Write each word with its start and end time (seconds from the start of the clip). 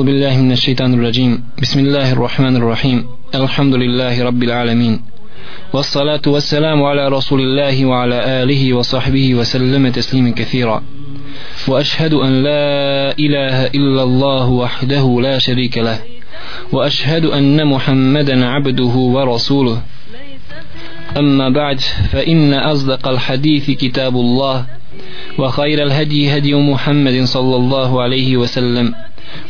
أعوذ 0.00 0.12
بالله 0.12 0.36
من 0.42 0.52
الشيطان 0.52 0.94
الرجيم. 0.94 1.44
بسم 1.62 1.78
الله 1.80 2.12
الرحمن 2.12 2.56
الرحيم. 2.56 3.06
الحمد 3.34 3.74
لله 3.74 4.24
رب 4.24 4.42
العالمين. 4.42 5.00
والصلاة 5.72 6.22
والسلام 6.26 6.82
على 6.82 7.08
رسول 7.08 7.40
الله 7.40 7.86
وعلى 7.86 8.42
آله 8.42 8.72
وصحبه 8.72 9.34
وسلم 9.34 9.88
تسليما 9.88 10.30
كثيرا. 10.30 10.82
وأشهد 11.68 12.14
أن 12.14 12.42
لا 12.42 13.12
إله 13.18 13.66
إلا 13.66 14.02
الله 14.02 14.48
وحده 14.48 15.20
لا 15.22 15.38
شريك 15.38 15.78
له. 15.78 15.98
وأشهد 16.72 17.24
أن 17.24 17.66
محمدا 17.66 18.46
عبده 18.46 18.94
ورسوله. 18.96 19.82
أما 21.16 21.48
بعد 21.48 21.80
فإن 22.12 22.54
أصدق 22.54 23.08
الحديث 23.08 23.70
كتاب 23.70 24.16
الله 24.16 24.66
وخير 25.38 25.82
الهدي 25.82 26.36
هدي 26.36 26.54
محمد 26.54 27.24
صلى 27.24 27.56
الله 27.56 28.02
عليه 28.02 28.36
وسلم. 28.36 28.94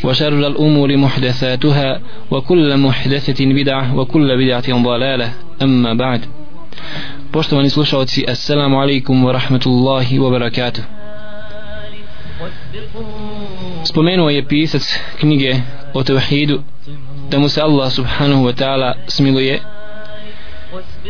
وشر 0.04 0.48
الأمور 0.48 0.98
محدثاتها 0.98 2.00
وكل 2.32 2.78
محدثة 2.78 3.46
بدعة 3.46 3.96
وكل 3.98 4.38
بدعة 4.38 4.84
ضلالة 4.84 5.30
أما 5.62 5.94
بعد 5.94 6.22
Poštovani 7.32 7.70
slušalci, 7.70 8.26
assalamu 8.28 8.80
alaikum 8.82 9.24
wa 9.24 9.32
rahmatullahi 9.34 10.20
wa 10.20 10.30
barakatuh. 10.32 10.84
Spomenuo 13.84 14.30
je 14.30 14.42
pisac 14.44 14.84
knjige 15.20 15.62
o 15.94 16.04
tevhidu 16.04 16.64
da 17.30 17.40
mu 17.40 17.50
se 17.50 17.62
Allah 17.62 17.92
subhanahu 17.92 18.46
wa 18.46 18.54
ta'ala 18.54 18.96
smiluje 19.08 19.60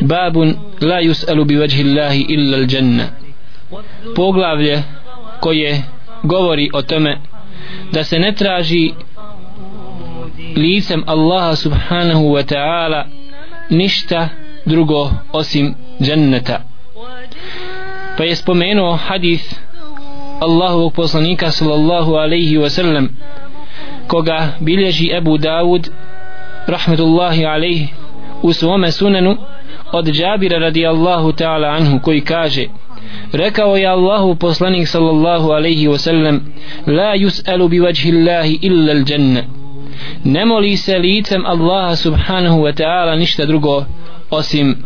Babun 0.02 0.58
la 0.82 1.00
yus'alu 1.02 1.46
bi 1.46 1.56
vajhi 1.56 1.82
Allahi 1.84 2.22
illa 2.30 2.58
al 2.58 2.68
janna 2.68 3.06
Poglavlje 4.16 4.84
koje 5.40 5.82
govori 6.24 6.70
o 6.74 6.82
tome 6.82 7.18
da 7.93 8.05
se 8.05 8.19
ne 8.19 8.33
traži 8.35 8.93
licem 10.57 11.05
Allaha 11.07 11.57
subhanahu 11.57 12.35
wa 12.35 12.43
ta'ala 12.43 13.05
ništa 13.71 14.29
drugo 14.67 15.11
osim 15.33 15.75
dženneta. 16.01 16.61
Pa 18.17 18.25
je 18.25 18.37
spomenuo 18.37 18.97
hadith 18.97 19.55
Allahovog 20.41 20.93
poslanika 20.93 21.51
sallallahu 21.51 22.15
alaihi 22.15 22.59
wa 22.59 22.71
sallam 22.71 23.09
koga 24.07 24.49
bilježi 24.61 25.11
Ebu 25.17 25.39
Dawud 25.39 25.91
rahmetullahi 26.67 27.47
alaihi 27.47 27.89
u 28.43 28.53
svome 28.53 28.93
sunanu 28.93 29.37
od 29.93 30.07
Džabira 30.07 30.59
radijallahu 30.59 31.33
ta'ala 31.33 31.69
anhu 31.69 32.01
koji 32.03 32.21
kaže 32.21 32.67
rekao 33.33 33.77
je 33.77 33.87
Allahu 33.87 34.35
poslanik 34.35 34.89
sallallahu 34.89 35.51
alaihi 35.51 35.89
wasallam 35.89 36.41
la 36.87 37.15
yus'alu 37.17 37.69
bi 37.69 37.81
vajhi 37.81 38.11
Allahi 38.11 38.59
illa 38.63 38.93
al 38.93 39.05
janna 39.05 39.43
ne 40.25 40.45
moli 40.45 40.77
se 40.77 40.99
licem 40.99 41.47
Allaha 41.47 41.97
subhanahu 41.97 42.63
wa 42.63 42.73
ta'ala 42.73 43.17
ništa 43.17 43.47
drugo 43.47 43.85
osim 44.31 44.77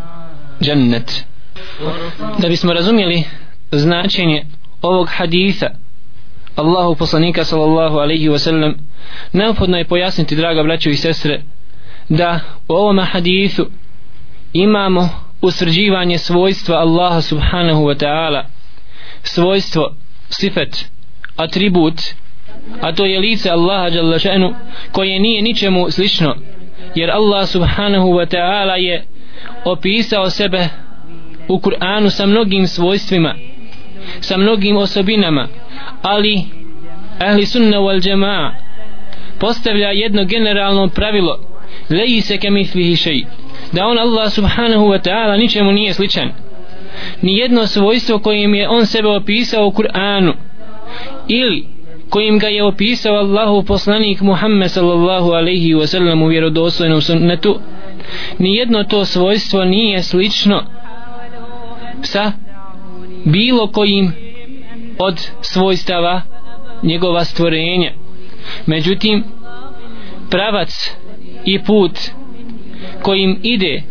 džennet. 0.61 1.25
Da 2.39 2.49
bismo 2.49 2.73
razumjeli 2.73 3.25
značenje 3.73 4.45
ovog 4.83 5.09
haditha 5.11 5.67
Allahu 6.57 6.95
poslanika 6.95 7.45
sallallahu 7.45 7.99
alaihi 7.99 8.29
wa 8.29 8.39
sallam 8.39 8.75
neophodno 9.33 9.79
je 9.79 9.85
pojasniti 9.85 10.37
draga 10.37 10.63
braćo 10.63 10.91
i 10.91 10.97
sestre 10.97 11.43
da 12.09 12.41
u 12.69 12.73
ovom 12.73 12.99
hadithu 12.99 13.67
imamo 14.53 15.24
usrđivanje 15.47 16.19
svojstva 16.19 16.77
Allaha 16.77 17.21
subhanahu 17.21 17.83
wa 17.85 17.97
ta'ala. 18.05 18.45
Svojstvo 19.23 19.95
sifet 20.29 20.91
atribut 21.37 21.95
a 22.81 22.93
to 22.93 23.07
je 23.07 23.19
lice 23.19 23.51
Allaha 23.51 23.89
jalla 23.89 24.19
še'nu 24.19 24.55
koje 24.93 25.21
nije 25.21 25.43
ničemu 25.43 25.91
slično 25.91 26.37
jer 26.95 27.11
Allah 27.11 27.49
subhanahu 27.49 28.09
wa 28.09 28.27
ta'ala 28.27 28.75
je 28.75 29.05
opisao 29.65 30.31
sebe 30.31 30.69
u 31.49 31.59
Kur'anu 31.59 32.11
sa 32.11 32.27
mnogim 32.27 32.67
svojstvima 32.67 33.35
sa 34.21 34.37
mnogim 34.37 34.77
osobinama 34.77 35.49
ali 36.03 36.45
ahli 37.19 37.47
sunna 37.47 37.79
wal 37.79 38.09
jamaa 38.09 38.55
postavlja 39.39 39.89
jedno 39.89 40.25
generalno 40.25 40.89
pravilo 40.89 41.39
leji 41.91 42.21
se 42.21 42.39
kemitlihi 42.39 42.97
šeji 42.97 43.27
da 43.75 43.87
on 43.87 43.99
Allah 43.99 44.31
subhanahu 44.31 44.85
wa 44.87 44.99
ta'ala 44.99 45.37
ničemu 45.37 45.73
nije 45.73 45.95
sličan. 45.95 46.31
Ni 47.23 47.37
jedno 47.37 47.67
svojstvo 47.67 48.19
kojim 48.19 48.55
je 48.55 48.69
on 48.69 48.87
sebe 48.87 49.09
opisao 49.09 49.67
u 49.67 49.71
Kur'anu 49.73 50.33
ili 51.29 51.67
kojim 52.11 52.39
ga 52.39 52.49
je 52.49 52.65
opisao 52.65 53.15
Allahu 53.15 53.63
poslanik 53.63 54.21
Muhammed 54.21 54.71
sallallahu 54.71 55.31
alaihi 55.31 55.75
wa 55.75 55.87
sallam 55.87 56.23
u 56.23 56.27
vjerodostojnom 56.27 57.03
sunnetu 57.03 57.59
ni 58.39 58.57
jedno 58.57 58.85
to 58.85 59.05
svojstvo 59.05 59.65
nije 59.65 60.03
slično 60.03 60.63
sa 62.03 62.33
bilo 63.25 63.67
kojim 63.67 64.13
od 64.99 65.29
svojstava 65.41 66.23
njegova 66.83 67.25
stvorenja. 67.25 67.93
Međutim 68.67 69.25
pravac 70.31 70.91
i 71.45 71.63
put 71.63 71.99
kojim 73.05 73.39
ide 73.43 73.83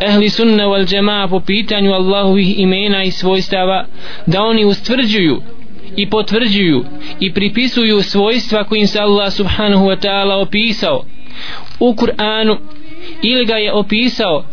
ehli 0.00 0.28
sunna 0.28 0.64
wal 0.64 0.84
džemaa 0.86 1.28
po 1.28 1.40
pitanju 1.40 1.92
Allahovih 1.92 2.58
imena 2.58 3.04
i 3.04 3.10
svojstava 3.10 3.84
da 4.26 4.42
oni 4.42 4.64
ustvrđuju 4.64 5.42
i 5.96 6.10
potvrđuju 6.10 6.84
i 7.20 7.32
pripisuju 7.34 8.02
svojstva 8.02 8.64
kojim 8.64 8.86
se 8.86 9.00
Allah 9.00 9.32
subhanahu 9.32 9.86
wa 9.86 9.96
ta'ala 9.96 10.42
opisao 10.42 11.04
u 11.80 11.94
Kur'anu 11.94 12.56
ili 13.22 13.46
ga 13.46 13.54
je 13.54 13.72
opisao 13.72 14.44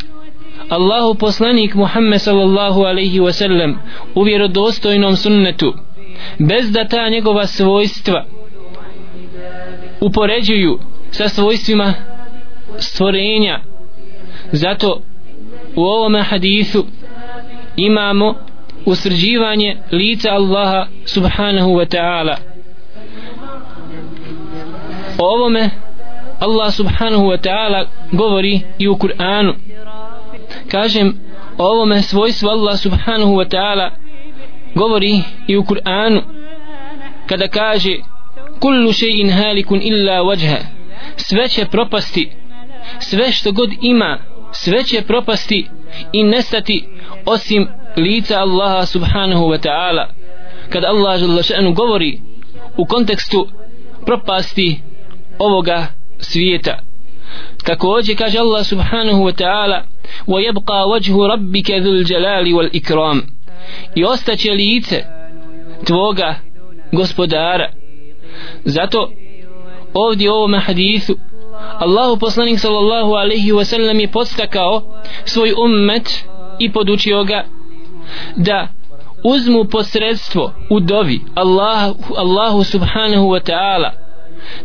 Allahu 0.69 1.16
poslanik 1.16 1.75
Muhammed 1.75 2.22
sallallahu 2.22 2.81
alaihi 2.81 3.19
wa 3.19 3.31
sallam 3.31 3.80
u 4.16 4.24
vjerodostojnom 4.24 5.16
sunnetu 5.16 5.74
bez 6.40 6.72
da 6.72 6.88
ta 6.88 7.09
njegova 7.09 7.47
svojstva 7.47 8.25
upoređuju 10.02 10.80
sa 11.12 11.30
svojstvima 11.30 11.94
stvorenja 12.78 13.66
zato 14.52 15.02
u 15.75 15.84
ovom 15.84 16.16
hadisu 16.24 16.85
imamo 17.75 18.35
usrđivanje 18.85 19.78
lica 19.91 20.30
Allaha 20.31 20.88
subhanahu 21.06 21.69
wa 21.69 21.85
ta'ala. 21.85 22.38
O 25.19 25.36
ovome 25.36 25.69
Allah 26.40 26.72
subhanahu 26.72 27.24
wa 27.24 27.38
ta'ala 27.38 27.86
govori 28.12 28.62
i 28.80 28.88
u 28.88 28.96
Kur'anu. 28.96 29.53
Kažem 30.72 31.19
o 31.57 31.66
ovome 31.66 32.02
svojstvu 32.02 32.50
Allah 32.50 32.78
subhanahu 32.78 33.36
wa 33.36 33.50
ta'ala 33.50 33.90
govori 34.75 35.22
i 35.47 35.57
u 35.57 35.63
Kur'anu. 35.63 36.22
Kada 37.25 37.47
kaže 37.47 37.97
kullu 38.59 38.90
še'in 38.90 39.31
halikun 39.31 39.81
illa 39.81 40.22
wajha. 40.24 40.57
Sve 41.16 41.47
će 41.47 41.66
propasti. 41.66 42.31
Sve 43.00 43.31
što 43.31 43.52
god 43.52 43.69
ima 43.81 44.18
sve 44.53 44.84
će 44.84 45.03
propasti 45.03 45.69
i 46.12 46.25
nestati 46.25 46.84
osim 47.26 47.69
lica 47.97 48.38
Allaha 48.38 48.87
subhanahu 48.87 49.44
wa 49.44 49.59
ta'ala 49.59 50.06
kad 50.69 50.84
Allah 50.84 51.19
žele 51.19 51.43
še'nu 51.43 51.75
govori 51.75 52.20
u 52.76 52.84
kontekstu 52.84 53.48
propasti 54.06 54.81
ovoga 55.38 55.87
svijeta 56.19 56.78
također 57.65 58.19
kaže 58.19 58.38
Allah 58.38 58.66
subhanahu 58.66 59.22
wa 59.25 59.32
ta'ala 59.32 59.82
ويبقى 60.26 60.88
وجه 60.88 61.26
ربك 61.26 61.70
ذو 61.70 61.93
الجلال 61.93 62.54
والإكرام 62.54 63.22
i 63.94 64.04
ostaće 64.04 64.50
lice 64.50 65.04
tvoga 65.84 66.34
gospodara 66.93 67.69
zato 68.65 69.12
ovdje 69.94 70.31
u 70.31 70.34
ovom 70.34 70.54
hadisu 70.54 71.19
Allahu 71.80 72.18
poslanik 72.19 72.59
sallallahu 72.59 73.13
alaihi 73.13 73.51
wa 73.51 73.65
sallam 73.65 74.00
je 74.00 74.12
podstakao 74.12 74.81
svoj 75.25 75.54
ummet 75.65 76.24
i 76.59 76.71
podučio 76.71 77.24
ga 77.24 77.45
da 78.36 78.68
uzmu 79.24 79.65
posredstvo 79.65 80.54
u 80.69 80.80
dovi 80.80 81.21
Allahu, 81.36 81.95
Allahu 82.18 82.63
subhanahu 82.63 83.27
wa 83.27 83.51
ta'ala 83.51 83.92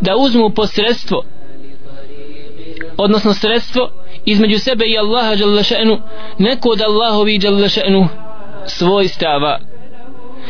da 0.00 0.16
uzmu 0.16 0.50
posredstvo 0.50 1.22
odnosno 2.96 3.34
sredstvo 3.34 3.90
između 4.24 4.58
sebe 4.58 4.84
i 4.86 4.98
Allaha 4.98 5.32
jalla 5.32 5.62
še'nu 5.62 5.98
neko 6.38 6.68
od 6.68 6.80
Allahovi 6.80 7.40
jalla 7.42 7.68
še'nu 7.68 8.08
svojstava 8.66 9.58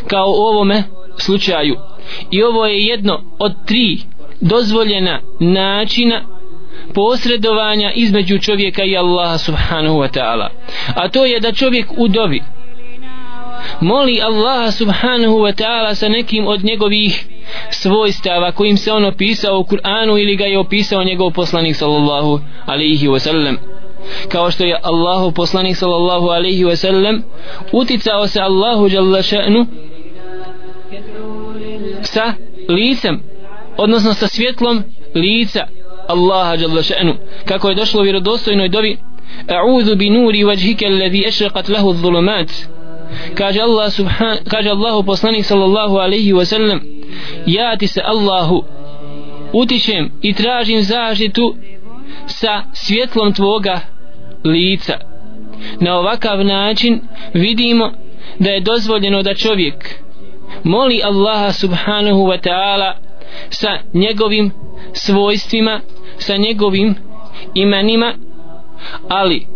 kao 0.07 0.27
u 0.27 0.43
ovome 0.43 0.83
slučaju. 1.19 1.77
I 2.31 2.43
ovo 2.43 2.67
je 2.67 2.87
jedno 2.87 3.21
od 3.39 3.53
tri 3.67 3.99
dozvoljena 4.41 5.21
načina 5.41 6.23
posredovanja 6.95 7.93
između 7.95 8.39
čovjeka 8.39 8.85
i 8.85 8.97
Allaha 8.97 9.39
subhanahu 9.39 9.97
wa 9.99 10.19
ta'ala. 10.19 10.49
A 10.95 11.09
to 11.09 11.25
je 11.25 11.41
da 11.41 11.53
čovjek 11.53 11.87
u 11.97 12.09
dobi 12.09 12.43
moli 13.81 14.21
Allaha 14.21 14.71
subhanahu 14.71 15.43
wa 15.43 15.53
ta'ala 15.53 15.95
sa 15.95 16.09
nekim 16.09 16.47
od 16.47 16.65
njegovih 16.65 17.27
svojstava 17.71 18.53
kojim 18.53 18.77
se 18.77 18.93
on 18.93 19.05
opisao 19.05 19.59
u 19.59 19.65
Kur'anu 19.65 20.23
ili 20.23 20.37
ga 20.37 20.45
je 20.45 20.59
opisao 20.59 21.05
njegov 21.05 21.31
poslanik 21.31 21.77
sallallahu 21.77 22.41
alaihi 22.67 23.09
wa 23.09 23.19
sallam. 23.19 23.57
Kao 24.29 24.51
što 24.51 24.65
je 24.65 24.79
Allahu 24.83 25.33
poslanik 25.33 25.77
sallallahu 25.77 26.29
alaihi 26.29 26.65
wa 26.65 26.77
sallam 26.77 27.23
uticao 27.73 28.27
se 28.27 28.41
Allahu 28.41 28.89
jalla 28.89 29.19
še'nu 29.19 29.67
sa 32.03 32.33
licem 32.69 33.23
odnosno 33.77 34.15
sa 34.15 34.29
svjetlom 34.29 34.83
lica. 35.15 35.67
Allaha 36.09 36.55
jalla 36.55 36.83
še'nu. 36.83 37.15
Kako 37.45 37.69
je 37.69 37.75
došlo 37.75 38.01
u 38.01 38.05
vjerodostojnoj 38.05 38.69
dobi 38.69 38.99
A'udhu 39.49 39.97
bi 39.97 40.11
nuri 40.11 40.45
vajhike 40.45 40.87
alladhi 40.87 41.27
ashraqat 41.27 41.69
lahu 41.69 41.93
dhulumat 41.93 42.49
kaže 43.35 43.61
Allah 43.61 43.91
subhan 43.91 44.37
kaže 44.49 44.71
Allahu 44.71 45.03
poslanik 45.03 45.45
sallallahu 45.45 45.99
alejhi 45.99 46.33
ve 46.33 46.45
sellem 46.45 46.81
ja 47.47 47.77
ti 47.77 47.87
se 47.87 48.03
Allahu 48.05 48.65
utičem 49.53 50.11
i 50.23 50.33
tražim 50.33 50.83
zaštitu 50.83 51.57
sa 52.27 52.63
svjetlom 52.73 53.33
tvoga 53.33 53.81
lica. 54.45 54.99
Na 55.81 55.99
ovakav 55.99 56.45
način 56.45 57.01
vidimo 57.35 57.93
da 58.39 58.51
je 58.51 58.61
dozvoljeno 58.61 59.23
da 59.23 59.35
čovjek 59.35 59.95
moli 60.65 61.01
Allaha 61.05 61.53
subhanahu 61.53 62.27
wa 62.27 62.39
ta'ala 62.41 62.93
sa 63.51 63.79
njegovim 63.95 64.51
svojstvima 64.93 65.81
sa 66.19 66.37
njegovim 66.37 66.95
imenima 67.55 68.15
ali 69.09 69.47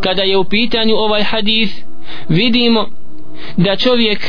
kada 0.00 0.22
je 0.22 0.38
u 0.38 0.44
pitanju 0.44 0.94
ovaj 0.94 1.22
hadis 1.22 1.70
vidimo 2.28 2.86
da 3.56 3.76
čovjek 3.76 4.20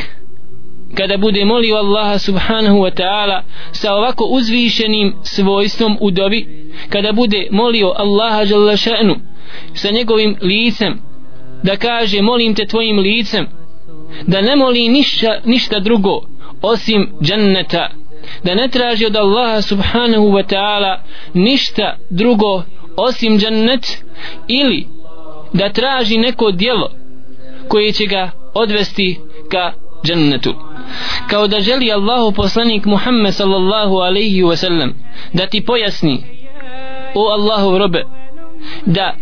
kada 0.94 1.16
bude 1.16 1.44
molio 1.44 1.76
Allaha 1.76 2.18
subhanahu 2.18 2.78
wa 2.78 2.90
ta'ala 2.90 3.42
sa 3.72 3.94
ovako 3.94 4.24
uzvišenim 4.24 5.14
svojstvom 5.22 5.98
u 6.00 6.10
dobi 6.10 6.46
kada 6.88 7.12
bude 7.12 7.46
molio 7.50 7.92
Allaha 7.96 8.42
jalla 8.42 8.76
ša'nu 8.76 9.16
sa 9.74 9.90
njegovim 9.90 10.36
licem 10.40 11.00
da 11.62 11.76
kaže 11.76 12.22
molim 12.22 12.54
te 12.54 12.66
tvojim 12.66 12.98
licem 12.98 13.46
da 14.26 14.40
ne 14.40 14.56
moli 14.56 14.88
ništa, 14.88 15.40
ništa 15.44 15.80
drugo 15.80 16.20
osim 16.62 17.12
džanneta 17.22 17.88
da 18.44 18.54
ne 18.54 18.68
traži 18.68 19.06
od 19.06 19.16
Allaha 19.16 19.62
subhanahu 19.62 20.24
wa 20.24 20.44
ta'ala 20.54 20.96
ništa 21.34 21.96
drugo 22.10 22.62
osim 22.96 23.38
džennet 23.38 24.04
ili 24.48 24.86
da 25.52 25.72
traži 25.72 26.18
neko 26.18 26.50
dijelo 26.50 26.90
koje 27.68 27.92
će 27.92 28.06
ga 28.06 28.30
odvesti 28.54 29.18
ka 29.50 29.72
džennetu. 30.04 30.54
Kao 31.30 31.46
da 31.46 31.60
želi 31.60 31.92
Allahu 31.92 32.32
poslanik 32.32 32.84
Muhammed 32.84 33.34
sallallahu 33.34 33.94
alaihi 33.96 34.42
wa 34.42 34.56
sallam 34.56 34.92
da 35.32 35.46
ti 35.46 35.64
pojasni 35.64 36.24
o 37.14 37.28
Allahu 37.28 37.78
robe 37.78 38.04
da 38.86 39.14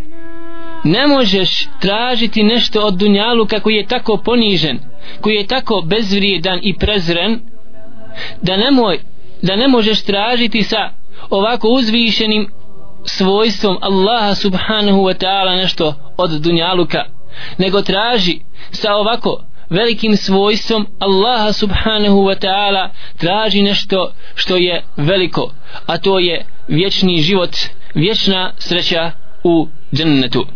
ne 0.85 1.07
možeš 1.07 1.69
tražiti 1.81 2.43
nešto 2.43 2.83
od 2.83 2.95
dunjalu 2.95 3.47
kako 3.47 3.71
je 3.71 3.87
tako 3.87 4.17
ponižen 4.25 4.79
koji 5.21 5.35
je 5.35 5.47
tako 5.47 5.83
bezvrijedan 5.87 6.59
i 6.63 6.75
prezren 6.79 7.41
da 8.43 8.57
nemoj 8.57 9.01
da 9.43 9.57
ne 9.57 9.69
možeš 9.69 10.03
tražiti 10.03 10.63
sa 10.63 10.91
ovako 11.31 11.69
uzvišenim 11.69 12.49
svojstvom 13.05 13.79
Allaha 13.81 14.35
subhanahu 14.35 14.99
wa 14.99 15.25
ta'ala 15.25 15.57
nešto 15.57 15.95
od 16.17 16.31
dunjaluka 16.31 17.05
nego 17.59 17.83
traži 17.83 18.41
sa 18.71 18.95
ovako 18.95 19.45
velikim 19.71 20.17
svojstvom 20.17 20.87
Allaha 20.99 21.53
subhanahu 21.53 22.17
wa 22.17 22.47
ta'ala 22.47 22.89
traži 23.17 23.63
nešto 23.63 24.13
što 24.35 24.57
je 24.57 24.85
veliko 24.97 25.51
a 25.87 25.99
to 25.99 26.19
je 26.19 26.47
vječni 26.69 27.21
život 27.21 27.51
vječna 27.95 28.53
sreća 28.59 29.11
u 29.45 29.69
džennetu. 29.95 30.47